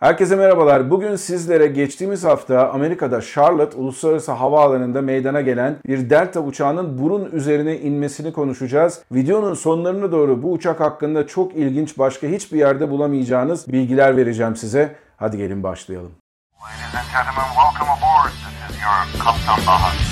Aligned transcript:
Herkese 0.00 0.36
merhabalar. 0.36 0.90
Bugün 0.90 1.16
sizlere 1.16 1.66
geçtiğimiz 1.66 2.24
hafta 2.24 2.70
Amerika'da 2.70 3.20
Charlotte 3.20 3.76
Uluslararası 3.76 4.32
Havaalanı'nda 4.32 5.02
meydana 5.02 5.40
gelen 5.40 5.76
bir 5.86 6.10
Delta 6.10 6.40
uçağının 6.40 6.98
burun 6.98 7.30
üzerine 7.32 7.78
inmesini 7.78 8.32
konuşacağız. 8.32 9.02
Videonun 9.12 9.54
sonlarına 9.54 10.12
doğru 10.12 10.42
bu 10.42 10.52
uçak 10.52 10.80
hakkında 10.80 11.26
çok 11.26 11.56
ilginç 11.56 11.98
başka 11.98 12.26
hiçbir 12.26 12.58
yerde 12.58 12.90
bulamayacağınız 12.90 13.72
bilgiler 13.72 14.16
vereceğim 14.16 14.56
size. 14.56 14.94
Hadi 15.16 15.36
gelin 15.36 15.62
başlayalım. 15.62 16.12
Ladies 16.60 16.94
and 16.94 17.06
gentlemen, 17.12 17.48
welcome 17.54 17.90
aboard. 17.90 18.32
This 18.32 18.76
is 18.76 20.02
your. 20.02 20.07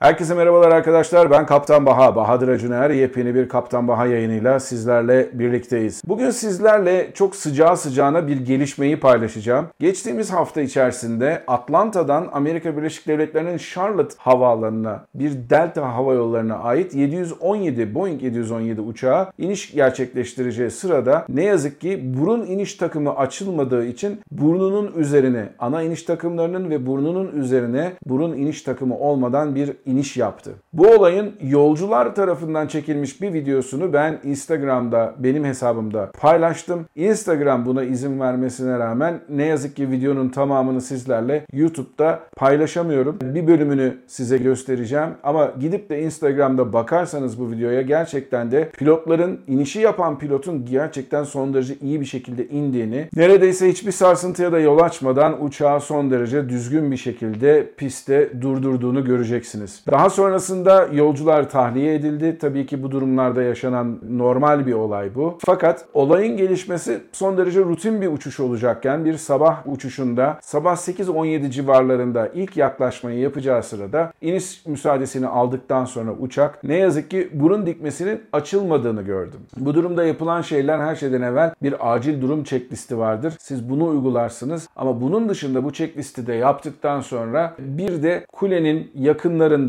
Herkese 0.00 0.34
merhabalar 0.34 0.70
arkadaşlar. 0.70 1.30
Ben 1.30 1.46
Kaptan 1.46 1.86
Baha, 1.86 2.16
Bahadır 2.16 2.48
Acuner. 2.48 2.90
Yepyeni 2.90 3.34
bir 3.34 3.48
Kaptan 3.48 3.88
Baha 3.88 4.06
yayınıyla 4.06 4.60
sizlerle 4.60 5.30
birlikteyiz. 5.32 6.02
Bugün 6.06 6.30
sizlerle 6.30 7.10
çok 7.14 7.36
sıcağı 7.36 7.76
sıcağına 7.76 8.28
bir 8.28 8.36
gelişmeyi 8.36 9.00
paylaşacağım. 9.00 9.66
Geçtiğimiz 9.80 10.32
hafta 10.32 10.60
içerisinde 10.60 11.42
Atlanta'dan 11.46 12.28
Amerika 12.32 12.76
Birleşik 12.76 13.08
Devletleri'nin 13.08 13.56
Charlotte 13.56 14.14
havaalanına 14.18 15.06
bir 15.14 15.32
Delta 15.50 15.94
Hava 15.94 16.14
Yolları'na 16.14 16.58
ait 16.58 16.94
717 16.94 17.94
Boeing 17.94 18.22
717 18.22 18.80
uçağı 18.80 19.32
iniş 19.38 19.72
gerçekleştireceği 19.72 20.70
sırada 20.70 21.24
ne 21.28 21.44
yazık 21.44 21.80
ki 21.80 22.00
burun 22.04 22.46
iniş 22.46 22.74
takımı 22.74 23.16
açılmadığı 23.16 23.86
için 23.86 24.20
burnunun 24.30 24.92
üzerine 24.96 25.48
ana 25.58 25.82
iniş 25.82 26.02
takımlarının 26.02 26.70
ve 26.70 26.86
burnunun 26.86 27.32
üzerine 27.32 27.92
burun 28.06 28.32
iniş 28.32 28.62
takımı 28.62 28.98
olmadan 28.98 29.54
bir 29.54 29.89
iniş 29.90 30.16
yaptı. 30.16 30.54
Bu 30.72 30.88
olayın 30.88 31.32
yolcular 31.42 32.14
tarafından 32.14 32.66
çekilmiş 32.66 33.22
bir 33.22 33.32
videosunu 33.32 33.92
ben 33.92 34.18
Instagram'da 34.24 35.14
benim 35.18 35.44
hesabımda 35.44 36.10
paylaştım. 36.20 36.86
Instagram 36.96 37.66
buna 37.66 37.82
izin 37.82 38.20
vermesine 38.20 38.78
rağmen 38.78 39.20
ne 39.28 39.44
yazık 39.44 39.76
ki 39.76 39.90
videonun 39.90 40.28
tamamını 40.28 40.80
sizlerle 40.80 41.46
YouTube'da 41.52 42.20
paylaşamıyorum. 42.36 43.18
Bir 43.22 43.46
bölümünü 43.46 43.96
size 44.06 44.38
göstereceğim 44.38 45.10
ama 45.22 45.52
gidip 45.60 45.90
de 45.90 46.02
Instagram'da 46.02 46.72
bakarsanız 46.72 47.40
bu 47.40 47.50
videoya 47.50 47.82
gerçekten 47.82 48.50
de 48.50 48.70
pilotların 48.70 49.40
inişi 49.46 49.80
yapan 49.80 50.18
pilotun 50.18 50.64
gerçekten 50.64 51.24
son 51.24 51.54
derece 51.54 51.74
iyi 51.82 52.00
bir 52.00 52.06
şekilde 52.06 52.48
indiğini, 52.48 53.08
neredeyse 53.16 53.68
hiçbir 53.68 53.92
sarsıntıya 53.92 54.52
da 54.52 54.60
yol 54.60 54.78
açmadan 54.78 55.44
uçağı 55.44 55.80
son 55.80 56.10
derece 56.10 56.48
düzgün 56.48 56.90
bir 56.90 56.96
şekilde 56.96 57.70
pistte 57.76 58.30
durdurduğunu 58.40 59.04
göreceksiniz. 59.04 59.79
Daha 59.90 60.10
sonrasında 60.10 60.88
yolcular 60.92 61.50
tahliye 61.50 61.94
edildi. 61.94 62.38
Tabii 62.38 62.66
ki 62.66 62.82
bu 62.82 62.90
durumlarda 62.90 63.42
yaşanan 63.42 63.98
normal 64.10 64.66
bir 64.66 64.72
olay 64.72 65.14
bu. 65.14 65.38
Fakat 65.46 65.84
olayın 65.94 66.36
gelişmesi 66.36 67.00
son 67.12 67.38
derece 67.38 67.60
rutin 67.60 68.00
bir 68.00 68.12
uçuş 68.12 68.40
olacakken 68.40 69.04
bir 69.04 69.16
sabah 69.16 69.66
uçuşunda 69.66 70.38
sabah 70.42 70.76
8-17 70.76 71.50
civarlarında 71.50 72.28
ilk 72.34 72.56
yaklaşmayı 72.56 73.18
yapacağı 73.18 73.62
sırada 73.62 74.12
iniş 74.20 74.66
müsaadesini 74.66 75.26
aldıktan 75.26 75.84
sonra 75.84 76.12
uçak 76.12 76.64
ne 76.64 76.76
yazık 76.76 77.10
ki 77.10 77.30
burun 77.32 77.66
dikmesinin 77.66 78.22
açılmadığını 78.32 79.02
gördüm. 79.02 79.40
Bu 79.56 79.74
durumda 79.74 80.04
yapılan 80.04 80.42
şeyler 80.42 80.78
her 80.78 80.96
şeyden 80.96 81.22
evvel 81.22 81.54
bir 81.62 81.92
acil 81.94 82.22
durum 82.22 82.44
checklisti 82.44 82.98
vardır. 82.98 83.34
Siz 83.38 83.70
bunu 83.70 83.86
uygularsınız 83.86 84.68
ama 84.76 85.00
bunun 85.00 85.28
dışında 85.28 85.64
bu 85.64 85.72
checklisti 85.72 86.26
de 86.26 86.34
yaptıktan 86.34 87.00
sonra 87.00 87.54
bir 87.58 88.02
de 88.02 88.26
kulenin 88.32 88.90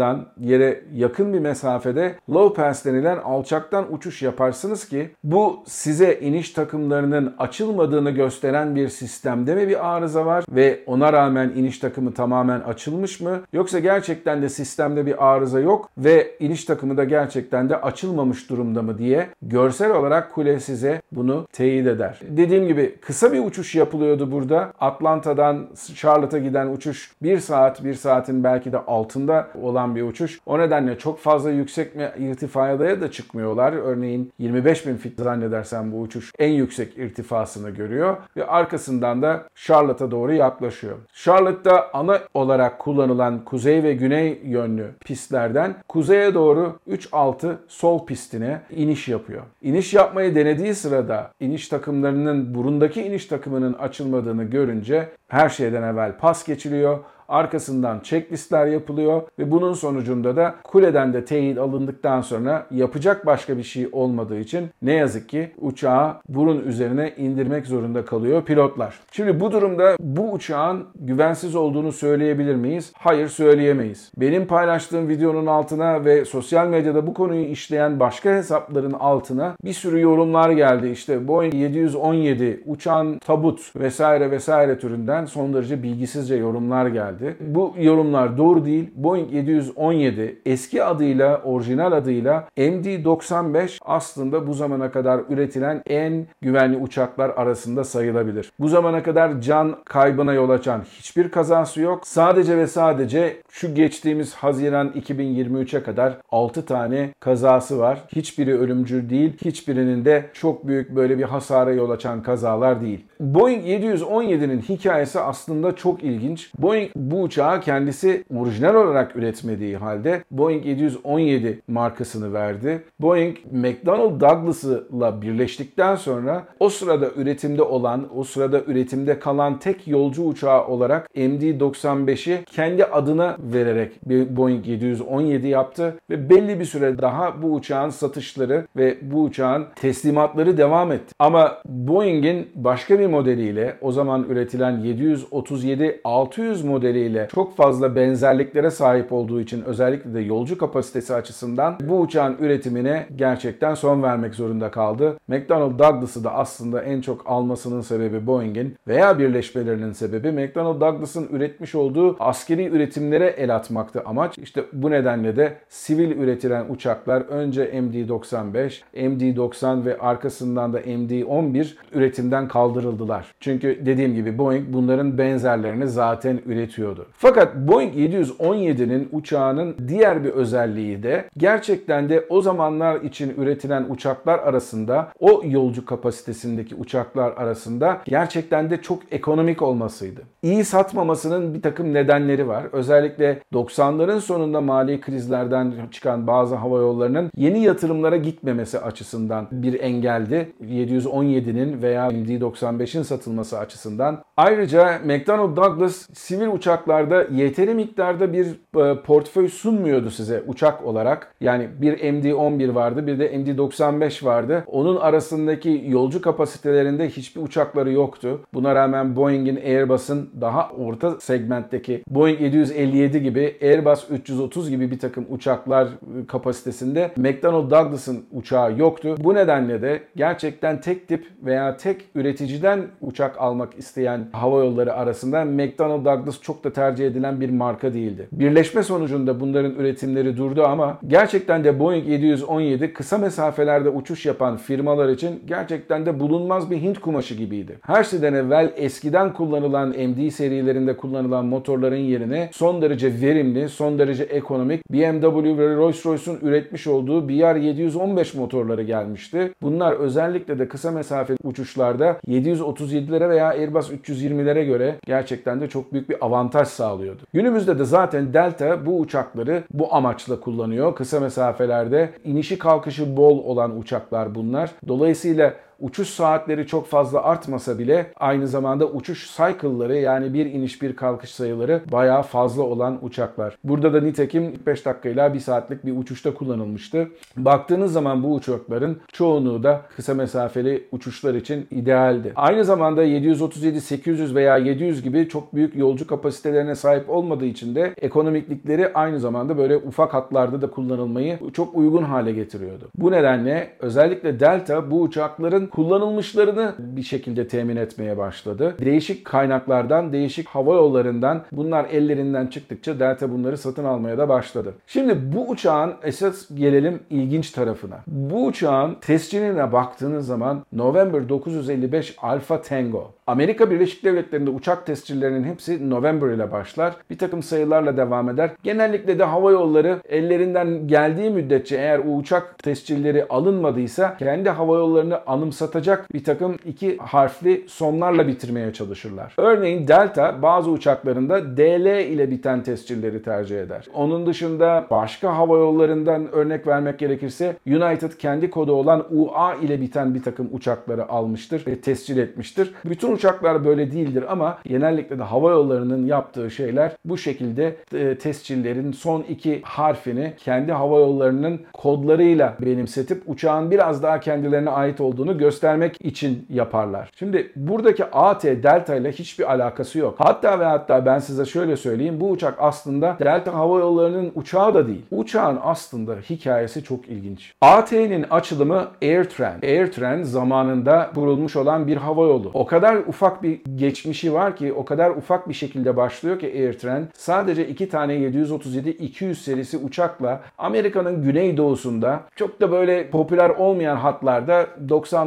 yakınlarından 0.02 0.26
yere 0.40 0.84
yakın 0.94 1.34
bir 1.34 1.40
mesafede 1.40 2.16
low 2.30 2.64
pass 2.64 2.86
denilen 2.86 3.18
alçaktan 3.18 3.94
uçuş 3.94 4.22
yaparsınız 4.22 4.90
ki 4.90 5.10
bu 5.24 5.64
size 5.66 6.20
iniş 6.22 6.52
takımlarının 6.52 7.34
açılmadığını 7.38 8.12
gösteren 8.12 8.76
bir 8.76 8.90
sistemde 8.90 9.56
mi 9.56 9.68
bir 9.68 9.96
arıza 9.96 10.26
var 10.26 10.46
ve 10.50 10.80
ona 10.86 11.14
rağmen 11.14 11.50
iniş 11.56 11.80
takımı 11.80 12.14
tamamen 12.14 12.60
açılmış 12.60 13.22
mı 13.22 13.42
yoksa 13.54 13.80
gerçekten 13.80 14.42
de 14.42 14.50
sistemde 14.50 15.06
bir 15.06 15.32
arıza 15.32 15.60
yok 15.60 15.90
ve 15.98 16.38
iniş 16.40 16.66
takımı 16.66 16.98
da 16.98 17.04
gerçekten 17.04 17.70
de 17.70 17.82
açılmamış 17.82 18.50
durumda 18.50 18.82
mı 18.82 18.98
diye 18.98 19.30
görsel 19.42 19.92
olarak 19.92 20.34
kule 20.34 20.60
size 20.60 21.02
bunu 21.12 21.48
teyit 21.54 21.88
eder. 21.88 22.20
Dediğim 22.30 22.68
gibi 22.68 22.96
kısa 23.02 23.34
bir 23.34 23.46
uçuş 23.46 23.76
yapılıyordu 23.76 24.32
burada. 24.32 24.74
Atlanta'dan 24.80 25.68
Charlotte'a 25.96 26.40
giden 26.40 26.68
uçuş 26.68 27.12
1 27.24 27.40
saat 27.40 27.84
1 27.84 27.94
saatin 27.94 28.44
belki 28.44 28.72
de 28.72 28.78
altında 28.78 29.48
olan 29.62 29.91
bir 29.96 30.02
uçuş. 30.02 30.40
O 30.46 30.60
nedenle 30.60 30.98
çok 30.98 31.20
fazla 31.20 31.52
yüksek 31.52 31.92
irtifaya 32.18 32.80
da 32.80 33.12
çıkmıyorlar. 33.12 33.74
Örneğin 33.74 34.32
25 34.40 34.88
bin 34.88 34.96
fit 34.96 35.20
zannedersem 35.20 35.92
bu 35.92 36.02
uçuş 36.02 36.32
en 36.40 36.50
yüksek 36.50 36.98
irtifasını 36.98 37.70
görüyor 37.70 38.18
ve 38.38 38.48
arkasından 38.48 39.22
da 39.22 39.44
Charlotte'a 39.56 40.12
doğru 40.12 40.34
yaklaşıyor. 40.34 40.98
Charlotte'da 41.14 41.94
ana 41.94 42.20
olarak 42.34 42.80
kullanılan 42.80 43.46
kuzey 43.46 43.84
ve 43.84 43.94
güney 43.94 44.42
yönlü 44.44 44.92
pistlerden 45.06 45.76
kuzeye 45.88 46.34
doğru 46.34 46.80
3-6 46.90 47.56
sol 47.68 48.06
pistine 48.06 48.62
iniş 48.70 49.08
yapıyor. 49.08 49.42
İniş 49.62 49.94
yapmayı 49.94 50.36
denediği 50.36 50.76
sırada 50.76 51.32
iniş 51.40 51.68
takımlarının 51.68 52.56
burundaki 52.56 53.02
iniş 53.02 53.26
takımının 53.26 53.74
açılmadığını 53.74 54.44
görünce 54.44 55.10
her 55.28 55.50
şeyden 55.50 55.84
evvel 55.84 56.18
pas 56.18 56.46
geçiliyor 56.46 57.00
Arkasından 57.32 58.00
checklistler 58.00 58.68
yapılıyor 58.68 59.22
ve 59.40 59.52
bunun 59.52 59.74
sonucunda 59.74 60.36
da 60.36 60.56
kuleden 60.64 61.14
de 61.14 61.26
teyit 61.26 61.58
alındıktan 61.58 62.22
sonra 62.22 62.66
yapacak 62.72 63.26
başka 63.26 63.58
bir 63.58 63.64
şey 63.64 63.90
olmadığı 63.92 64.40
için 64.40 64.70
ne 64.82 64.94
yazık 64.94 65.30
ki 65.30 65.52
uçağı 65.58 66.14
burun 66.30 66.64
üzerine 66.64 67.14
indirmek 67.18 67.66
zorunda 67.66 68.06
kalıyor 68.06 68.46
pilotlar. 68.46 69.00
Şimdi 69.12 69.40
bu 69.40 69.52
durumda 69.52 69.96
bu 70.00 70.32
uçağın 70.32 70.88
güvensiz 70.96 71.56
olduğunu 71.56 71.92
söyleyebilir 71.92 72.56
miyiz? 72.56 72.92
Hayır 72.98 73.28
söyleyemeyiz. 73.28 74.12
Benim 74.18 74.48
paylaştığım 74.48 75.10
videonun 75.10 75.48
altına 75.48 76.06
ve 76.06 76.26
sosyal 76.26 76.68
medyada 76.68 77.08
bu 77.08 77.14
konuyu 77.14 77.46
işleyen 77.46 78.00
başka 78.00 78.30
hesapların 78.30 78.94
altına 78.94 79.56
bir 79.64 79.74
sürü 79.74 80.02
yorumlar 80.02 80.50
geldi. 80.50 80.90
İşte 80.90 81.28
Boeing 81.28 81.54
717 81.54 82.64
uçağın 82.66 83.20
tabut 83.20 83.76
vesaire 83.76 84.32
vesaire 84.32 84.80
türünden 84.80 85.26
son 85.26 85.54
derece 85.54 85.84
bilgisizce 85.84 86.36
yorumlar 86.36 86.88
geldi 86.88 87.21
geldi. 87.22 87.36
Bu 87.40 87.74
yorumlar 87.80 88.38
doğru 88.38 88.66
değil. 88.66 88.90
Boeing 88.96 89.34
717 89.34 90.42
eski 90.46 90.84
adıyla, 90.84 91.42
orijinal 91.44 91.92
adıyla 91.92 92.48
MD-95 92.58 93.78
aslında 93.86 94.48
bu 94.48 94.54
zamana 94.54 94.92
kadar 94.92 95.22
üretilen 95.30 95.82
en 95.88 96.26
güvenli 96.42 96.78
uçaklar 96.78 97.30
arasında 97.30 97.84
sayılabilir. 97.84 98.52
Bu 98.60 98.68
zamana 98.68 99.04
kadar 99.04 99.42
can 99.42 99.76
kaybına 99.86 100.34
yol 100.34 100.50
açan 100.50 100.82
hiçbir 100.82 101.30
kazası 101.30 101.82
yok. 101.82 102.08
Sadece 102.08 102.58
ve 102.58 102.68
sadece 102.68 103.38
şu 103.50 103.76
geçtiğimiz 103.76 104.34
Haziran 104.34 104.90
2023'e 104.90 105.84
kadar 105.84 106.18
6 106.32 106.66
tane 106.66 107.10
kazası 107.20 107.80
var. 107.80 108.04
Hiçbiri 108.16 108.60
ölümcül 108.60 109.10
değil. 109.10 109.38
Hiçbirinin 109.46 110.06
de 110.06 110.26
çok 110.34 110.68
büyük 110.68 110.96
böyle 110.96 111.18
bir 111.18 111.24
hasara 111.24 111.72
yol 111.72 111.90
açan 111.90 112.24
kazalar 112.24 112.82
değil. 112.82 113.06
Boeing 113.20 113.66
717'nin 113.66 114.62
hikayesi 114.62 115.20
aslında 115.20 115.76
çok 115.76 116.04
ilginç. 116.04 116.52
Boeing 116.60 116.92
bu 117.12 117.22
uçağı 117.22 117.62
kendisi 117.62 118.24
orijinal 118.38 118.76
olarak 118.76 119.16
üretmediği 119.16 119.78
halde 119.78 120.24
Boeing 120.32 120.66
717 120.66 121.62
markasını 121.68 122.34
verdi. 122.34 122.84
Boeing 123.00 123.38
McDonnell 123.52 124.20
Douglas'la 124.20 125.22
birleştikten 125.22 125.96
sonra 125.96 126.44
o 126.60 126.70
sırada 126.70 127.10
üretimde 127.16 127.62
olan, 127.62 128.08
o 128.16 128.24
sırada 128.24 128.62
üretimde 128.68 129.20
kalan 129.20 129.60
tek 129.60 129.88
yolcu 129.88 130.24
uçağı 130.24 130.68
olarak 130.68 131.08
MD-95'i 131.16 132.46
kendi 132.46 132.86
adına 132.86 133.38
vererek 133.40 133.92
bir 134.06 134.38
Boeing 134.38 134.68
717 134.68 135.48
yaptı 135.48 135.96
ve 136.10 136.30
belli 136.30 136.60
bir 136.60 136.66
süre 136.66 137.02
daha 137.02 137.42
bu 137.42 137.54
uçağın 137.54 137.90
satışları 137.90 138.68
ve 138.78 138.98
bu 139.02 139.24
uçağın 139.24 139.66
teslimatları 139.76 140.58
devam 140.58 140.92
etti. 140.92 141.16
Ama 141.20 141.58
Boeing'in 141.66 142.48
başka 142.56 143.00
bir 143.00 143.08
modeliyle 143.08 143.78
o 143.82 143.92
zaman 143.92 144.26
üretilen 144.30 144.74
737-600 144.74 146.64
modeliyle 146.92 147.28
çok 147.34 147.56
fazla 147.56 147.96
benzerliklere 147.96 148.72
sahip 148.72 149.14
olduğu 149.14 149.42
için 149.42 149.62
özellikle 149.62 150.14
de 150.14 150.20
yolcu 150.20 150.58
kapasitesi 150.58 151.14
açısından 151.14 151.78
bu 151.82 152.00
uçağın 152.00 152.38
üretimine 152.40 153.08
gerçekten 153.16 153.76
son 153.76 154.04
vermek 154.04 154.36
zorunda 154.36 154.72
kaldı. 154.72 155.18
McDonnell 155.28 155.80
Douglas'ı 155.80 156.24
da 156.24 156.34
aslında 156.34 156.82
en 156.82 157.02
çok 157.02 157.22
almasının 157.26 157.82
sebebi 157.82 158.28
Boeing'in 158.28 158.76
veya 158.88 159.20
birleşmelerinin 159.20 159.92
sebebi 159.92 160.32
McDonnell 160.32 160.82
Douglas'ın 160.82 161.28
üretmiş 161.32 161.76
olduğu 161.76 162.16
askeri 162.20 162.68
üretimlere 162.68 163.28
el 163.28 163.56
atmaktı 163.56 164.02
amaç. 164.06 164.38
İşte 164.38 164.64
bu 164.74 164.92
nedenle 164.92 165.36
de 165.36 165.54
sivil 165.70 166.12
üretilen 166.12 166.66
uçaklar 166.70 167.22
önce 167.22 167.64
MD-95, 167.64 168.82
MD-90 168.94 169.86
ve 169.86 169.98
arkasından 170.00 170.74
da 170.74 170.82
MD-11 170.82 171.68
üretimden 171.94 172.48
kaldırıldılar. 172.48 173.32
Çünkü 173.40 173.80
dediğim 173.86 174.16
gibi 174.16 174.38
Boeing 174.38 174.66
bunların 174.70 175.18
benzerlerini 175.18 175.88
zaten 175.88 176.42
üretiyor 176.46 176.81
üretiyordu. 176.82 177.06
Fakat 177.14 177.56
Boeing 177.56 177.96
717'nin 177.96 179.10
uçağının 179.12 179.76
diğer 179.88 180.24
bir 180.24 180.30
özelliği 180.30 181.04
de 181.04 181.30
gerçekten 181.38 182.10
de 182.10 182.26
o 182.30 182.42
zamanlar 182.42 183.02
için 183.02 183.34
üretilen 183.38 183.86
uçaklar 183.90 184.40
arasında 184.40 185.12
o 185.20 185.42
yolcu 185.46 185.86
kapasitesindeki 185.86 186.76
uçaklar 186.76 187.32
arasında 187.32 188.02
gerçekten 188.06 188.70
de 188.70 188.82
çok 188.82 189.00
ekonomik 189.12 189.62
olmasıydı. 189.62 190.22
İyi 190.44 190.66
satmamasının 190.66 191.54
bir 191.54 191.62
takım 191.62 191.94
nedenleri 191.94 192.48
var. 192.48 192.64
Özellikle 192.72 193.42
90'ların 193.54 194.20
sonunda 194.20 194.62
mali 194.62 195.02
krizlerden 195.02 195.74
çıkan 195.92 196.28
bazı 196.28 196.56
hava 196.56 196.80
yollarının 196.80 197.32
yeni 197.36 197.64
yatırımlara 197.64 198.18
gitmemesi 198.18 198.80
açısından 198.80 199.48
bir 199.52 199.80
engeldi. 199.80 200.52
717'nin 200.64 201.82
veya 201.82 202.08
MD-95'in 202.08 203.04
satılması 203.04 203.60
açısından. 203.60 204.24
Ayrıca 204.38 205.00
McDonnell 205.06 205.56
Douglas 205.56 206.08
sivil 206.14 206.48
uçaklarda 206.72 207.28
yeteri 207.32 207.74
miktarda 207.74 208.34
bir 208.34 208.48
e, 208.48 209.02
portföy 209.02 209.50
sunmuyordu 209.50 210.12
size 210.12 210.44
uçak 210.48 210.86
olarak. 210.86 211.36
Yani 211.42 211.70
bir 211.82 211.98
MD-11 211.98 212.76
vardı 212.76 213.08
bir 213.08 213.20
de 213.20 213.36
MD-95 213.36 214.26
vardı. 214.26 214.64
Onun 214.68 214.96
arasındaki 214.96 215.84
yolcu 215.88 216.22
kapasitelerinde 216.22 217.10
hiçbir 217.10 217.42
uçakları 217.42 217.92
yoktu. 217.92 218.40
Buna 218.54 218.76
rağmen 218.76 219.16
Boeing'in 219.16 219.56
Airbus'un 219.56 220.30
daha 220.42 220.70
orta 220.70 221.20
segmentteki 221.20 222.04
Boeing 222.10 222.42
757 222.42 223.24
gibi 223.24 223.58
Airbus 223.62 224.10
330 224.10 224.70
gibi 224.70 224.92
bir 224.92 225.00
takım 225.00 225.26
uçaklar 225.30 225.88
kapasitesinde 226.28 227.12
McDonnell 227.18 227.70
Douglas'ın 227.70 228.26
uçağı 228.32 228.78
yoktu. 228.78 229.16
Bu 229.20 229.34
nedenle 229.34 229.82
de 229.82 230.02
gerçekten 230.16 230.82
tek 230.82 231.08
tip 231.08 231.28
veya 231.44 231.78
tek 231.78 232.02
üreticiden 232.16 232.82
uçak 233.02 233.42
almak 233.42 233.78
isteyen 233.78 234.28
hava 234.32 234.60
yolları 234.60 234.94
arasında 234.94 235.46
McDonnell 235.46 236.06
Douglas 236.06 236.42
çok 236.42 236.61
da 236.64 236.74
tercih 236.74 237.08
edilen 237.08 237.42
bir 237.42 237.50
marka 237.50 237.94
değildi. 237.94 238.28
Birleşme 238.32 238.84
sonucunda 238.84 239.40
bunların 239.40 239.76
üretimleri 239.76 240.38
durdu 240.38 240.64
ama 240.64 240.98
gerçekten 241.08 241.64
de 241.64 241.80
Boeing 241.80 242.08
717 242.08 242.94
kısa 242.94 243.18
mesafelerde 243.18 243.90
uçuş 243.90 244.26
yapan 244.26 244.58
firmalar 244.58 245.10
için 245.10 245.44
gerçekten 245.48 246.06
de 246.06 246.20
bulunmaz 246.20 246.72
bir 246.72 246.82
Hint 246.82 247.00
kumaşı 247.00 247.36
gibiydi. 247.36 247.78
Her 247.82 248.04
şeyden 248.04 248.34
evvel 248.34 248.72
eskiden 248.76 249.34
kullanılan 249.34 249.90
MD 249.90 250.30
serilerinde 250.30 250.98
kullanılan 250.98 251.46
motorların 251.46 251.96
yerine 251.96 252.50
son 252.54 252.82
derece 252.82 253.22
verimli, 253.22 253.70
son 253.70 254.00
derece 254.00 254.24
ekonomik 254.24 254.92
BMW 254.92 255.58
ve 255.58 255.76
Rolls-Royce'un 255.76 256.40
üretmiş 256.42 256.88
olduğu 256.88 257.30
BR 257.30 257.56
715 257.56 258.34
motorları 258.34 258.84
gelmişti. 258.84 259.54
Bunlar 259.62 259.94
özellikle 259.94 260.60
de 260.60 260.68
kısa 260.68 260.92
mesafe 260.92 261.34
uçuşlarda 261.44 262.18
737'lere 262.28 263.30
veya 263.30 263.48
Airbus 263.48 263.92
320'lere 263.92 264.66
göre 264.66 264.96
gerçekten 265.06 265.62
de 265.62 265.68
çok 265.68 265.94
büyük 265.94 266.10
bir 266.10 266.26
avantaj 266.26 266.51
sağlıyordu. 266.52 267.22
Günümüzde 267.34 267.80
de 267.80 267.86
zaten 267.86 268.34
Delta 268.34 268.86
bu 268.86 269.00
uçakları 269.00 269.64
bu 269.74 269.96
amaçla 269.96 270.40
kullanıyor. 270.40 270.96
Kısa 270.96 271.20
mesafelerde 271.20 272.10
inişi 272.24 272.58
kalkışı 272.60 273.18
bol 273.18 273.40
olan 273.44 273.80
uçaklar 273.80 274.36
bunlar. 274.36 274.72
Dolayısıyla 274.88 275.54
uçuş 275.82 276.10
saatleri 276.10 276.68
çok 276.68 276.88
fazla 276.88 277.24
artmasa 277.24 277.80
bile 277.80 278.12
aynı 278.16 278.48
zamanda 278.48 278.88
uçuş 278.88 279.38
cycle'ları 279.38 279.98
yani 279.98 280.34
bir 280.34 280.46
iniş 280.46 280.82
bir 280.82 280.96
kalkış 280.96 281.30
sayıları 281.32 281.82
bayağı 281.92 282.24
fazla 282.24 282.64
olan 282.64 283.06
uçaklar. 283.06 283.58
Burada 283.64 283.94
da 283.94 284.02
nitekim 284.02 284.54
5 284.66 284.86
dakikayla 284.86 285.34
1 285.34 285.40
saatlik 285.40 285.86
bir 285.86 285.98
uçuşta 285.98 286.34
kullanılmıştı. 286.34 287.08
Baktığınız 287.38 287.94
zaman 287.94 288.24
bu 288.24 288.34
uçakların 288.34 289.02
çoğunluğu 289.14 289.64
da 289.64 289.82
kısa 289.96 290.14
mesafeli 290.14 290.88
uçuşlar 290.92 291.36
için 291.36 291.68
idealdi. 291.72 292.34
Aynı 292.36 292.66
zamanda 292.66 293.04
737, 293.04 293.82
800 293.82 294.36
veya 294.36 294.58
700 294.58 295.04
gibi 295.04 295.30
çok 295.30 295.56
büyük 295.56 295.76
yolcu 295.76 296.08
kapasitelerine 296.08 296.76
sahip 296.76 297.10
olmadığı 297.10 297.46
için 297.46 297.76
de 297.76 297.94
ekonomiklikleri 298.02 298.94
aynı 298.94 299.20
zamanda 299.20 299.58
böyle 299.58 299.78
ufak 299.78 300.14
hatlarda 300.14 300.62
da 300.62 300.70
kullanılmayı 300.70 301.40
çok 301.54 301.76
uygun 301.76 302.04
hale 302.04 302.32
getiriyordu. 302.32 302.90
Bu 302.96 303.12
nedenle 303.12 303.70
özellikle 303.80 304.40
Delta 304.40 304.92
bu 304.92 305.02
uçakların 305.02 305.71
kullanılmışlarını 305.72 306.76
bir 306.80 307.04
şekilde 307.04 307.48
temin 307.48 307.76
etmeye 307.76 308.18
başladı. 308.18 308.76
Değişik 308.80 309.26
kaynaklardan, 309.26 310.14
değişik 310.14 310.48
hava 310.48 310.76
yollarından 310.76 311.42
bunlar 311.52 311.86
ellerinden 311.86 312.48
çıktıkça 312.48 313.00
Delta 313.00 313.32
bunları 313.32 313.58
satın 313.58 313.86
almaya 313.86 314.18
da 314.18 314.30
başladı. 314.30 314.74
Şimdi 314.88 315.36
bu 315.36 315.50
uçağın 315.50 315.94
esas 316.04 316.48
gelelim 316.54 317.00
ilginç 317.10 317.52
tarafına. 317.52 317.98
Bu 318.08 318.46
uçağın 318.46 318.96
tescilline 319.02 319.74
baktığınız 319.74 320.28
zaman 320.28 320.66
November 320.74 321.30
955 321.30 322.16
Alpha 322.22 322.62
Tango. 322.62 323.12
Amerika 323.28 323.72
Birleşik 323.72 324.04
Devletleri'nde 324.04 324.50
uçak 324.50 324.86
tescillerinin 324.86 325.44
hepsi 325.44 325.90
November 325.90 326.30
ile 326.30 326.52
başlar. 326.52 326.96
Bir 327.10 327.18
takım 327.18 327.44
sayılarla 327.44 327.98
devam 327.98 328.30
eder. 328.30 328.52
Genellikle 328.64 329.20
de 329.20 329.24
hava 329.24 329.52
yolları 329.52 330.00
ellerinden 330.10 330.88
geldiği 330.88 331.30
müddetçe 331.30 331.76
eğer 331.76 332.00
o 332.00 332.16
uçak 332.18 332.58
tescilleri 332.60 333.26
alınmadıysa 333.28 334.18
kendi 334.18 334.50
hava 334.50 334.78
yollarını 334.78 335.20
anımsatacak 335.62 336.14
bir 336.14 336.24
takım 336.24 336.56
iki 336.66 336.98
harfli 336.98 337.66
sonlarla 337.68 338.28
bitirmeye 338.28 338.74
çalışırlar. 338.74 339.34
Örneğin 339.38 339.88
Delta 339.88 340.42
bazı 340.42 340.70
uçaklarında 340.70 341.58
DL 341.58 342.06
ile 342.12 342.32
biten 342.32 342.64
tescilleri 342.64 343.24
tercih 343.24 343.60
eder. 343.60 343.86
Onun 343.94 344.26
dışında 344.26 344.88
başka 344.92 345.38
hava 345.38 345.58
yollarından 345.58 346.32
örnek 346.32 346.68
vermek 346.68 347.00
gerekirse 347.00 347.56
United 347.68 348.12
kendi 348.12 348.50
kodu 348.50 348.74
olan 348.74 349.06
UA 349.12 349.56
ile 349.56 349.82
biten 349.82 350.16
bir 350.16 350.24
takım 350.24 350.50
uçakları 350.52 351.10
almıştır 351.10 351.68
ve 351.68 351.82
tescil 351.82 352.18
etmiştir. 352.18 352.74
Bütün 352.86 353.12
uçaklar 353.12 353.66
böyle 353.66 353.92
değildir 353.92 354.24
ama 354.30 354.58
genellikle 354.66 355.20
de 355.20 355.24
hava 355.24 355.52
yollarının 355.52 356.06
yaptığı 356.06 356.52
şeyler 356.52 356.92
bu 357.06 357.18
şekilde 357.18 357.76
e, 357.94 358.18
tescillerin 358.18 358.92
son 358.92 359.22
iki 359.22 359.62
harfini 359.62 360.34
kendi 360.38 360.72
hava 360.72 361.00
yollarının 361.00 361.62
kodlarıyla 361.74 362.56
benimsetip 362.62 363.24
uçağın 363.26 363.72
biraz 363.72 364.04
daha 364.04 364.20
kendilerine 364.20 364.70
ait 364.70 365.02
olduğunu 365.02 365.38
göstermek 365.42 366.06
için 366.06 366.46
yaparlar. 366.50 367.12
Şimdi 367.16 367.52
buradaki 367.56 368.06
AT 368.06 368.44
Delta 368.44 368.96
ile 368.96 369.12
hiçbir 369.12 369.52
alakası 369.52 370.00
yok. 370.00 370.16
Hatta 370.18 370.60
ve 370.60 370.66
hatta 370.66 371.06
ben 371.06 371.20
size 371.20 371.46
şöyle 371.46 371.78
söyleyeyim 371.78 372.22
bu 372.22 372.30
uçak 372.30 372.56
aslında 372.60 373.18
Delta 373.20 373.54
Hava 373.54 373.80
Yolları'nın 373.80 374.32
uçağı 374.36 374.74
da 374.74 374.88
değil. 374.88 375.02
Uçağın 375.12 375.60
aslında 375.64 376.16
hikayesi 376.30 376.84
çok 376.84 377.08
ilginç. 377.08 377.54
AT'nin 377.62 378.26
açılımı 378.30 378.88
AirTran. 379.02 379.54
AirTran 379.64 380.24
zamanında 380.24 381.12
kurulmuş 381.16 381.56
olan 381.56 381.88
bir 381.88 381.98
hava 381.98 382.28
yolu. 382.28 382.52
O 382.54 382.66
kadar 382.66 382.96
ufak 382.96 383.44
bir 383.44 383.62
geçmişi 383.76 384.34
var 384.34 384.56
ki 384.56 384.74
o 384.74 384.86
kadar 384.86 385.10
ufak 385.10 385.50
bir 385.50 385.54
şekilde 385.54 385.98
başlıyor 385.98 386.40
ki 386.40 386.48
AirTran 386.48 387.08
sadece 387.14 387.68
iki 387.68 387.90
tane 387.90 388.14
737-200 388.14 389.36
serisi 389.36 389.78
uçakla 389.78 390.42
Amerika'nın 390.58 391.24
güneydoğusunda 391.24 392.20
çok 392.36 392.62
da 392.62 392.72
böyle 392.72 393.10
popüler 393.10 393.50
olmayan 393.50 393.96
hatlarda 393.96 394.68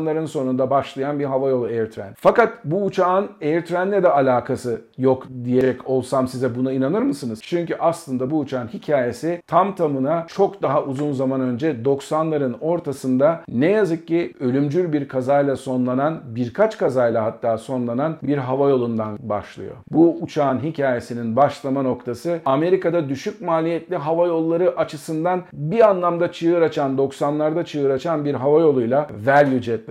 90'ların 0.05 0.27
sonunda 0.27 0.71
başlayan 0.71 1.19
bir 1.19 1.25
havayolu 1.25 1.65
AirTran. 1.65 2.09
Fakat 2.17 2.53
bu 2.65 2.85
uçağın 2.85 3.29
AirTran'le 3.43 4.03
de 4.03 4.09
alakası 4.09 4.81
yok 4.99 5.27
diyerek 5.45 5.91
olsam 5.91 6.29
size 6.29 6.55
buna 6.55 6.73
inanır 6.73 7.03
mısınız? 7.03 7.41
Çünkü 7.43 7.77
aslında 7.81 8.31
bu 8.31 8.39
uçağın 8.39 8.69
hikayesi 8.69 9.43
tam 9.47 9.75
tamına 9.75 10.27
çok 10.29 10.63
daha 10.63 10.83
uzun 10.83 11.13
zaman 11.13 11.41
önce 11.41 11.77
90'ların 11.85 12.55
ortasında 12.61 13.41
ne 13.49 13.71
yazık 13.71 14.09
ki 14.09 14.35
ölümcül 14.41 14.93
bir 14.93 15.09
kazayla 15.09 15.57
sonlanan 15.57 16.21
birkaç 16.27 16.79
kazayla 16.79 17.25
hatta 17.25 17.59
sonlanan 17.59 18.17
bir 18.23 18.39
hava 18.39 18.69
yolundan 18.69 19.19
başlıyor. 19.21 19.77
Bu 19.91 20.17
uçağın 20.21 20.59
hikayesinin 20.59 21.37
başlama 21.37 21.83
noktası 21.83 22.41
Amerika'da 22.45 23.09
düşük 23.09 23.41
maliyetli 23.41 23.97
hava 23.97 24.27
yolları 24.27 24.77
açısından 24.77 25.43
bir 25.53 25.89
anlamda 25.91 26.33
çığır 26.33 26.63
açan 26.63 26.97
90'larda 26.97 27.65
çığır 27.65 27.91
açan 27.91 28.25
bir 28.25 28.35
hava 28.35 28.61
yoluyla 28.61 29.09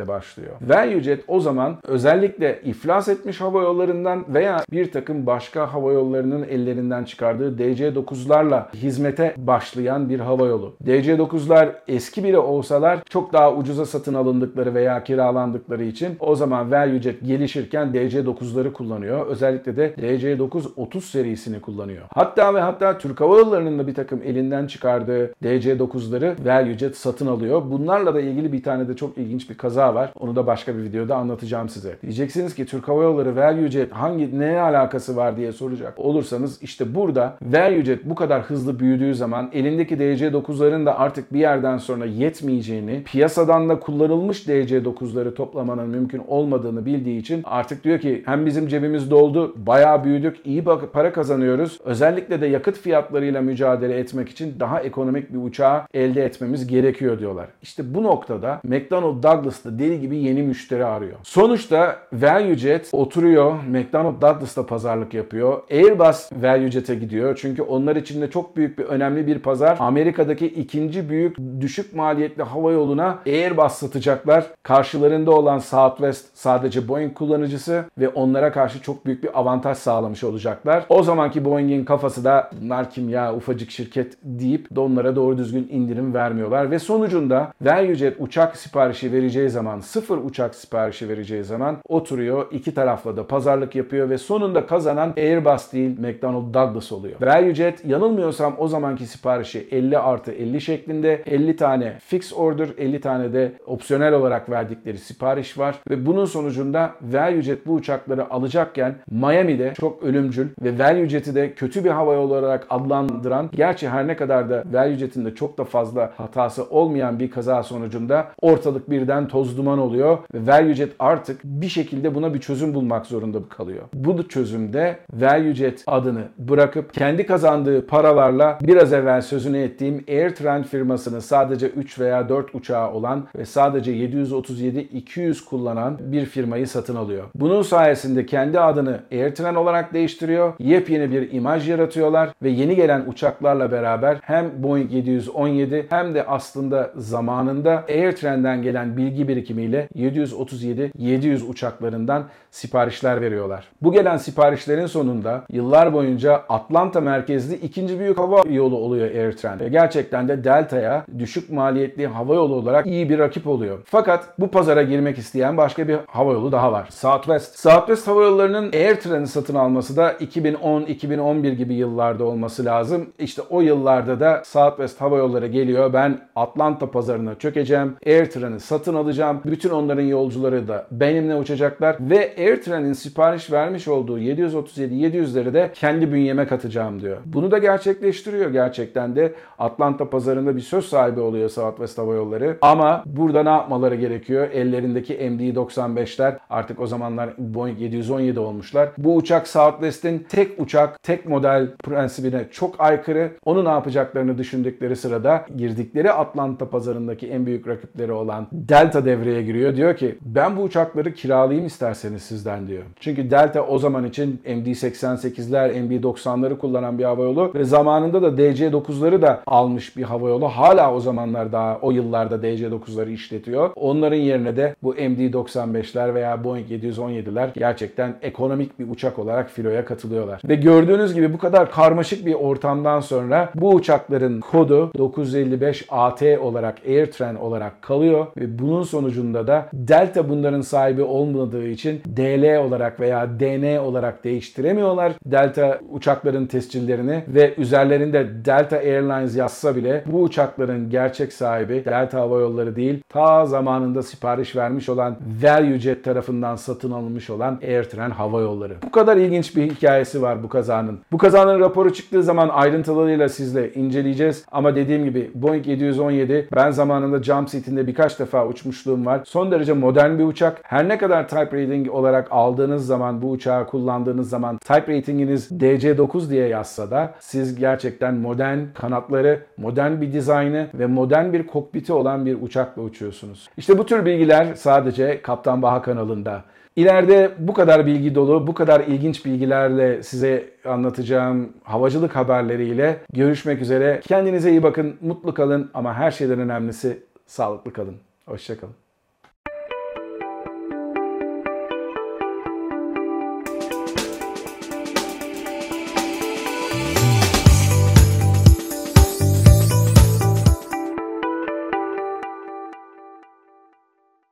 ValueJet'le 0.03 0.07
başlıyor. 0.07 0.55
ValueJet 0.61 1.23
o 1.27 1.39
zaman 1.39 1.77
özellikle 1.87 2.59
iflas 2.63 3.07
etmiş 3.07 3.41
hava 3.41 3.61
yollarından 3.61 4.25
veya 4.33 4.63
bir 4.71 4.91
takım 4.91 5.25
başka 5.25 5.73
hava 5.73 5.93
yollarının 5.93 6.43
ellerinden 6.43 7.03
çıkardığı 7.03 7.57
DC-9'larla 7.57 8.73
hizmete 8.73 9.33
başlayan 9.37 10.09
bir 10.09 10.19
hava 10.19 10.47
yolu. 10.47 10.75
DC-9'lar 10.85 11.69
eski 11.87 12.23
biri 12.23 12.37
olsalar 12.37 12.99
çok 13.09 13.33
daha 13.33 13.53
ucuza 13.53 13.85
satın 13.85 14.13
alındıkları 14.13 14.73
veya 14.73 15.03
kiralandıkları 15.03 15.83
için 15.83 16.17
o 16.19 16.35
zaman 16.35 16.71
ValueJet 16.71 17.21
gelişirken 17.21 17.87
DC-9'ları 17.87 18.73
kullanıyor. 18.73 19.27
Özellikle 19.27 19.75
de 19.75 19.93
DC-9-30 19.97 21.01
serisini 21.01 21.61
kullanıyor. 21.61 22.03
Hatta 22.13 22.53
ve 22.53 22.59
hatta 22.59 22.97
Türk 22.97 23.21
Hava 23.21 23.39
Yolları'nın 23.39 23.79
da 23.79 23.87
bir 23.87 23.93
takım 23.95 24.21
elinden 24.23 24.67
çıkardığı 24.67 25.33
DC-9'ları 25.43 26.35
ValueJet 26.45 26.97
satın 26.97 27.27
alıyor. 27.27 27.61
Bunlarla 27.71 28.13
da 28.13 28.21
ilgili 28.21 28.53
bir 28.53 28.63
tane 28.63 28.87
de 28.87 28.95
çok 28.95 29.17
ilginç 29.17 29.49
bir 29.49 29.57
kaza 29.57 29.92
var. 29.95 30.11
Onu 30.19 30.35
da 30.35 30.47
başka 30.47 30.77
bir 30.77 30.83
videoda 30.83 31.15
anlatacağım 31.15 31.69
size. 31.69 31.97
Diyeceksiniz 32.01 32.55
ki 32.55 32.65
Türk 32.65 32.87
Hava 32.87 33.03
Yolları 33.03 33.35
ValueJet 33.35 33.91
hangi 33.91 34.39
ne 34.39 34.59
alakası 34.59 35.15
var 35.15 35.37
diye 35.37 35.51
soracak 35.51 35.99
olursanız 35.99 36.63
işte 36.63 36.95
burada 36.95 37.37
ValueJet 37.41 38.05
bu 38.05 38.15
kadar 38.15 38.41
hızlı 38.41 38.79
büyüdüğü 38.79 39.15
zaman 39.15 39.49
elindeki 39.53 39.95
DC-9'ların 39.95 40.85
da 40.85 40.99
artık 40.99 41.33
bir 41.33 41.39
yerden 41.39 41.77
sonra 41.77 42.05
yetmeyeceğini, 42.05 43.03
piyasadan 43.03 43.69
da 43.69 43.79
kullanılmış 43.79 44.47
DC-9'ları 44.47 45.33
toplamanın 45.33 45.89
mümkün 45.89 46.21
olmadığını 46.27 46.85
bildiği 46.85 47.19
için 47.19 47.41
artık 47.43 47.83
diyor 47.83 47.99
ki 47.99 48.23
hem 48.25 48.45
bizim 48.45 48.67
cebimiz 48.67 49.11
doldu, 49.11 49.53
bayağı 49.57 50.03
büyüdük, 50.03 50.37
iyi 50.45 50.63
para 50.93 51.13
kazanıyoruz. 51.13 51.79
Özellikle 51.83 52.41
de 52.41 52.47
yakıt 52.47 52.77
fiyatlarıyla 52.77 53.41
mücadele 53.41 53.99
etmek 53.99 54.29
için 54.29 54.55
daha 54.59 54.81
ekonomik 54.81 55.33
bir 55.33 55.37
uçağı 55.37 55.81
elde 55.93 56.25
etmemiz 56.25 56.67
gerekiyor 56.67 57.19
diyorlar. 57.19 57.47
İşte 57.61 57.93
bu 57.93 58.03
noktada 58.03 58.61
McDonnell 58.63 59.23
Douglas 59.23 59.65
da 59.65 59.79
deli 59.83 60.01
gibi 60.01 60.17
yeni 60.17 60.41
müşteri 60.41 60.85
arıyor. 60.85 61.17
Sonuçta 61.23 61.99
ValueJet 62.13 62.89
oturuyor, 62.91 63.53
McDonnell 63.69 64.21
Douglas'ta 64.21 64.65
pazarlık 64.65 65.13
yapıyor. 65.13 65.61
Airbus 65.71 66.29
ValueJet'e 66.41 66.95
gidiyor. 66.95 67.39
Çünkü 67.41 67.61
onlar 67.61 67.95
için 67.95 68.21
de 68.21 68.29
çok 68.29 68.57
büyük 68.57 68.79
bir 68.79 68.83
önemli 68.83 69.27
bir 69.27 69.39
pazar. 69.39 69.77
Amerika'daki 69.79 70.45
ikinci 70.45 71.09
büyük 71.09 71.37
düşük 71.61 71.95
maliyetli 71.95 72.43
hava 72.43 72.71
yoluna 72.71 73.19
Airbus 73.25 73.73
satacaklar. 73.73 74.45
Karşılarında 74.63 75.31
olan 75.31 75.59
Southwest 75.59 76.25
sadece 76.33 76.87
Boeing 76.87 77.13
kullanıcısı 77.13 77.85
ve 77.97 78.09
onlara 78.09 78.51
karşı 78.51 78.81
çok 78.81 79.05
büyük 79.05 79.23
bir 79.23 79.39
avantaj 79.39 79.77
sağlamış 79.77 80.23
olacaklar. 80.23 80.85
O 80.89 81.03
zamanki 81.03 81.45
Boeing'in 81.45 81.85
kafası 81.85 82.23
da 82.23 82.49
bunlar 82.61 82.91
kim 82.91 83.09
ya 83.09 83.35
ufacık 83.35 83.71
şirket 83.71 84.17
deyip 84.23 84.75
de 84.75 84.79
onlara 84.79 85.15
doğru 85.15 85.37
düzgün 85.37 85.67
indirim 85.71 86.13
vermiyorlar 86.13 86.71
ve 86.71 86.79
sonucunda 86.79 87.53
ValueJet 87.61 88.15
uçak 88.19 88.57
siparişi 88.57 89.11
vereceği 89.11 89.49
zaman 89.49 89.72
sıfır 89.79 90.17
uçak 90.17 90.55
siparişi 90.55 91.09
vereceği 91.09 91.43
zaman 91.43 91.77
oturuyor 91.89 92.45
iki 92.51 92.73
tarafla 92.73 93.17
da 93.17 93.27
pazarlık 93.27 93.75
yapıyor 93.75 94.09
ve 94.09 94.17
sonunda 94.17 94.65
kazanan 94.65 95.13
Airbus 95.17 95.73
değil 95.73 95.99
McDonnell 95.99 96.53
Douglas 96.53 96.91
oluyor. 96.91 97.21
ValueJet 97.21 97.85
yanılmıyorsam 97.85 98.55
o 98.57 98.67
zamanki 98.67 99.07
siparişi 99.07 99.67
50 99.71 99.97
artı 99.97 100.31
50 100.31 100.61
şeklinde 100.61 101.23
50 101.25 101.55
tane 101.55 101.97
fix 101.99 102.33
order 102.33 102.67
50 102.77 103.01
tane 103.01 103.33
de 103.33 103.51
opsiyonel 103.65 104.13
olarak 104.13 104.49
verdikleri 104.49 104.97
sipariş 104.97 105.57
var 105.57 105.75
ve 105.89 106.05
bunun 106.05 106.25
sonucunda 106.25 106.91
ValueJet 107.01 107.67
bu 107.67 107.73
uçakları 107.73 108.29
alacakken 108.29 108.95
Miami'de 109.11 109.73
çok 109.79 110.03
ölümcül 110.03 110.47
ve 110.61 110.79
ValueJet'i 110.79 111.35
de 111.35 111.53
kötü 111.53 111.83
bir 111.83 111.89
hava 111.89 112.13
yolu 112.13 112.33
olarak 112.33 112.67
adlandıran 112.69 113.49
gerçi 113.53 113.89
her 113.89 114.07
ne 114.07 114.15
kadar 114.15 114.49
da 114.49 114.63
ValueJet'in 114.71 115.25
de 115.25 115.35
çok 115.35 115.57
da 115.57 115.63
fazla 115.63 116.13
hatası 116.17 116.63
olmayan 116.69 117.19
bir 117.19 117.31
kaza 117.31 117.63
sonucunda 117.63 118.27
ortalık 118.41 118.89
birden 118.89 119.27
toz 119.27 119.57
duman 119.63 119.79
oluyor 119.79 120.17
ve 120.33 120.51
ValueJet 120.51 120.91
artık 120.99 121.43
bir 121.43 121.69
şekilde 121.69 122.15
buna 122.15 122.33
bir 122.33 122.39
çözüm 122.39 122.73
bulmak 122.73 123.05
zorunda 123.05 123.39
kalıyor. 123.49 123.83
Bu 123.93 124.27
çözümde 124.27 124.97
ValueJet 125.13 125.83
adını 125.87 126.21
bırakıp 126.37 126.93
kendi 126.93 127.25
kazandığı 127.25 127.87
paralarla 127.87 128.57
biraz 128.61 128.93
evvel 128.93 129.21
sözünü 129.21 129.57
ettiğim 129.57 130.03
AirTran 130.09 130.63
firmasını 130.63 131.21
sadece 131.21 131.67
3 131.67 131.99
veya 131.99 132.29
4 132.29 132.55
uçağı 132.55 132.91
olan 132.91 133.27
ve 133.37 133.45
sadece 133.45 133.91
737-200 133.91 135.45
kullanan 135.45 135.97
bir 135.99 136.25
firmayı 136.25 136.67
satın 136.67 136.95
alıyor. 136.95 137.23
Bunun 137.35 137.61
sayesinde 137.61 138.25
kendi 138.25 138.59
adını 138.59 138.99
AirTran 139.11 139.55
olarak 139.55 139.93
değiştiriyor. 139.93 140.53
Yepyeni 140.59 141.11
bir 141.11 141.31
imaj 141.31 141.69
yaratıyorlar 141.69 142.29
ve 142.43 142.49
yeni 142.49 142.75
gelen 142.75 143.03
uçaklarla 143.07 143.71
beraber 143.71 144.17
hem 144.21 144.63
Boeing 144.63 144.93
717 144.93 145.85
hem 145.89 146.15
de 146.15 146.25
aslında 146.25 146.91
zamanında 146.95 147.83
AirTran'den 147.89 148.61
gelen 148.61 148.97
bilgi 148.97 149.27
birikimiyle 149.57 149.87
737-700 149.95 151.45
uçaklarından 151.45 152.23
siparişler 152.51 153.21
veriyorlar. 153.21 153.67
Bu 153.81 153.91
gelen 153.91 154.17
siparişlerin 154.17 154.85
sonunda 154.85 155.43
yıllar 155.49 155.93
boyunca 155.93 156.33
Atlanta 156.49 157.01
merkezli 157.01 157.55
ikinci 157.55 157.99
büyük 157.99 158.17
hava 158.17 158.41
yolu 158.49 158.77
oluyor 158.77 159.11
AirTran. 159.11 159.59
Ve 159.59 159.69
gerçekten 159.69 160.27
de 160.27 160.43
Delta'ya 160.43 161.05
düşük 161.19 161.49
maliyetli 161.49 162.07
hava 162.07 162.35
yolu 162.35 162.55
olarak 162.55 162.87
iyi 162.87 163.09
bir 163.09 163.19
rakip 163.19 163.47
oluyor. 163.47 163.79
Fakat 163.85 164.39
bu 164.39 164.47
pazara 164.47 164.83
girmek 164.83 165.17
isteyen 165.17 165.57
başka 165.57 165.87
bir 165.87 165.97
hava 166.07 166.31
yolu 166.33 166.51
daha 166.51 166.71
var. 166.71 166.87
Southwest. 166.89 167.59
Southwest 167.59 168.07
Hava 168.07 168.23
Yolları'nın 168.23 168.73
AirTran'ı 168.73 169.27
satın 169.27 169.55
alması 169.55 169.97
da 169.97 170.11
2010-2011 170.11 171.53
gibi 171.53 171.73
yıllarda 171.73 172.25
olması 172.25 172.65
lazım. 172.65 173.09
İşte 173.19 173.41
o 173.49 173.61
yıllarda 173.61 174.19
da 174.19 174.41
Southwest 174.45 175.01
Hava 175.01 175.17
Yolları 175.17 175.47
geliyor. 175.47 175.93
Ben 175.93 176.19
Atlanta 176.35 176.91
pazarına 176.91 177.35
çökeceğim. 177.35 177.95
AirTran'ı 178.05 178.59
satın 178.59 178.95
alacağım. 178.95 179.32
Bütün 179.45 179.69
onların 179.69 180.01
yolcuları 180.01 180.67
da 180.67 180.87
benimle 180.91 181.35
uçacaklar 181.35 181.97
ve 181.99 182.35
AirTran'in 182.37 182.93
sipariş 182.93 183.51
vermiş 183.51 183.87
olduğu 183.87 184.19
737-700'leri 184.19 185.53
de 185.53 185.71
kendi 185.73 186.13
bünyeme 186.13 186.47
katacağım 186.47 187.01
diyor. 187.01 187.17
Bunu 187.25 187.51
da 187.51 187.57
gerçekleştiriyor 187.57 188.51
gerçekten 188.51 189.15
de. 189.15 189.33
Atlanta 189.59 190.09
pazarında 190.09 190.55
bir 190.55 190.61
söz 190.61 190.85
sahibi 190.85 191.19
oluyor 191.19 191.49
Southwest 191.49 191.97
Hava 191.97 192.13
Yolları. 192.13 192.57
Ama 192.61 193.03
burada 193.05 193.43
ne 193.43 193.49
yapmaları 193.49 193.95
gerekiyor? 193.95 194.49
Ellerindeki 194.53 195.13
MD-95'ler 195.13 196.37
artık 196.49 196.79
o 196.79 196.87
zamanlar 196.87 197.29
Boeing 197.37 197.81
717 197.81 198.39
olmuşlar. 198.39 198.89
Bu 198.97 199.15
uçak 199.15 199.47
Southwest'in 199.47 200.25
tek 200.29 200.59
uçak, 200.59 201.03
tek 201.03 201.25
model 201.25 201.67
prensibine 201.83 202.45
çok 202.51 202.81
aykırı. 202.81 203.31
Onu 203.45 203.65
ne 203.65 203.69
yapacaklarını 203.69 204.37
düşündükleri 204.37 204.95
sırada 204.95 205.45
girdikleri 205.55 206.11
Atlanta 206.11 206.69
pazarındaki 206.69 207.27
en 207.27 207.45
büyük 207.45 207.67
rakipleri 207.67 208.11
olan 208.11 208.47
Delta 208.51 209.05
devreye 209.23 209.41
giriyor. 209.41 209.75
Diyor 209.75 209.95
ki 209.97 210.15
ben 210.21 210.57
bu 210.57 210.61
uçakları 210.61 211.13
kiralayayım 211.13 211.67
isterseniz 211.67 212.21
sizden 212.21 212.67
diyor. 212.67 212.83
Çünkü 212.99 213.31
Delta 213.31 213.61
o 213.61 213.79
zaman 213.79 214.05
için 214.05 214.41
MD-88'ler, 214.45 215.71
MD-90'ları 215.71 216.57
kullanan 216.57 216.99
bir 216.99 217.03
hava 217.03 217.23
yolu 217.23 217.51
ve 217.55 217.63
zamanında 217.63 218.21
da 218.21 218.27
DC-9'ları 218.27 219.21
da 219.21 219.43
almış 219.47 219.97
bir 219.97 220.03
hava 220.03 220.29
yolu. 220.29 220.47
Hala 220.47 220.93
o 220.93 220.99
zamanlar 220.99 221.51
daha 221.51 221.79
o 221.81 221.91
yıllarda 221.91 222.35
DC-9'ları 222.35 223.11
işletiyor. 223.11 223.69
Onların 223.75 224.17
yerine 224.17 224.57
de 224.57 224.75
bu 224.83 224.95
MD-95'ler 224.95 226.13
veya 226.13 226.43
Boeing 226.43 226.71
717'ler 226.71 227.47
gerçekten 227.55 228.15
ekonomik 228.21 228.79
bir 228.79 228.89
uçak 228.89 229.19
olarak 229.19 229.49
filoya 229.49 229.85
katılıyorlar. 229.85 230.41
Ve 230.49 230.55
gördüğünüz 230.55 231.13
gibi 231.13 231.33
bu 231.33 231.37
kadar 231.37 231.71
karmaşık 231.71 232.25
bir 232.25 232.33
ortamdan 232.33 232.99
sonra 232.99 233.49
bu 233.55 233.69
uçakların 233.69 234.39
kodu 234.39 234.91
955 234.97 235.85
AT 235.89 236.23
olarak 236.41 236.77
AirTran 236.87 237.35
olarak 237.35 237.81
kalıyor 237.81 238.27
ve 238.37 238.59
bunun 238.59 238.83
sonucunda 239.13 239.47
da 239.47 239.69
Delta 239.73 240.29
bunların 240.29 240.61
sahibi 240.61 241.01
olmadığı 241.01 241.67
için 241.67 242.01
DL 242.17 242.57
olarak 242.57 242.99
veya 242.99 243.39
DN 243.39 243.77
olarak 243.77 244.23
değiştiremiyorlar 244.23 245.13
Delta 245.25 245.79
uçakların 245.89 246.45
tescillerini 246.45 247.23
ve 247.27 247.53
üzerlerinde 247.57 248.45
Delta 248.45 248.77
Airlines 248.77 249.35
yazsa 249.35 249.75
bile 249.75 250.03
bu 250.05 250.21
uçakların 250.21 250.89
gerçek 250.89 251.33
sahibi 251.33 251.85
Delta 251.85 252.19
Hava 252.19 252.39
Yolları 252.39 252.75
değil 252.75 253.01
ta 253.09 253.45
zamanında 253.45 254.03
sipariş 254.03 254.55
vermiş 254.55 254.89
olan 254.89 255.17
ValueJet 255.43 256.03
tarafından 256.03 256.55
satın 256.55 256.91
alınmış 256.91 257.29
olan 257.29 257.59
AirTran 257.63 258.11
Hava 258.11 258.41
Yolları. 258.41 258.73
Bu 258.83 258.91
kadar 258.91 259.17
ilginç 259.17 259.55
bir 259.55 259.71
hikayesi 259.71 260.21
var 260.21 260.43
bu 260.43 260.49
kazanın. 260.49 260.99
Bu 261.11 261.17
kazanın 261.17 261.59
raporu 261.59 261.93
çıktığı 261.93 262.23
zaman 262.23 262.49
ayrıntılarıyla 262.49 263.29
sizle 263.29 263.73
inceleyeceğiz 263.73 264.45
ama 264.51 264.75
dediğim 264.75 265.05
gibi 265.05 265.31
Boeing 265.35 265.67
717 265.67 266.47
ben 266.55 266.71
zamanında 266.71 267.23
Jump 267.23 267.49
Seat'inde 267.49 267.87
birkaç 267.87 268.19
defa 268.19 268.47
uçmuşluğum 268.47 269.02
var. 269.05 269.21
Son 269.25 269.51
derece 269.51 269.73
modern 269.73 270.19
bir 270.19 270.23
uçak. 270.23 270.59
Her 270.63 270.87
ne 270.87 270.97
kadar 270.97 271.27
type 271.27 271.63
rating 271.63 271.89
olarak 271.89 272.27
aldığınız 272.31 272.85
zaman 272.85 273.21
bu 273.21 273.31
uçağı 273.31 273.67
kullandığınız 273.67 274.29
zaman 274.29 274.57
type 274.57 274.97
ratinginiz 274.97 275.51
DC9 275.51 276.29
diye 276.29 276.47
yazsa 276.47 276.91
da 276.91 277.13
siz 277.19 277.55
gerçekten 277.55 278.15
modern 278.15 278.59
kanatları, 278.73 279.39
modern 279.57 280.01
bir 280.01 280.13
dizaynı 280.13 280.67
ve 280.73 280.85
modern 280.85 281.33
bir 281.33 281.47
kokpiti 281.47 281.93
olan 281.93 282.25
bir 282.25 282.41
uçakla 282.41 282.81
uçuyorsunuz. 282.81 283.49
İşte 283.57 283.77
bu 283.77 283.85
tür 283.85 284.05
bilgiler 284.05 284.53
sadece 284.55 285.21
Kaptan 285.21 285.61
Baha 285.61 285.81
kanalında. 285.81 286.43
İleride 286.75 287.31
bu 287.37 287.53
kadar 287.53 287.85
bilgi 287.85 288.15
dolu, 288.15 288.47
bu 288.47 288.53
kadar 288.53 288.79
ilginç 288.79 289.25
bilgilerle 289.25 290.03
size 290.03 290.49
anlatacağım 290.65 291.53
havacılık 291.63 292.15
haberleriyle 292.15 292.97
görüşmek 293.13 293.61
üzere. 293.61 294.01
Kendinize 294.07 294.51
iyi 294.51 294.63
bakın, 294.63 294.95
mutlu 295.01 295.33
kalın 295.33 295.71
ama 295.73 295.93
her 295.93 296.11
şeyden 296.11 296.39
önemlisi 296.39 297.03
sağlıklı 297.25 297.73
kalın. 297.73 297.95
Hoşçakalın. 298.25 298.82